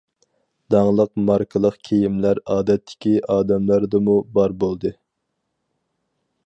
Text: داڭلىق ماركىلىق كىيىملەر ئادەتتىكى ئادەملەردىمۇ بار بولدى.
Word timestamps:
داڭلىق 0.75 1.11
ماركىلىق 1.25 1.77
كىيىملەر 1.89 2.41
ئادەتتىكى 2.55 3.13
ئادەملەردىمۇ 3.35 4.19
بار 4.39 4.57
بولدى. 4.65 4.95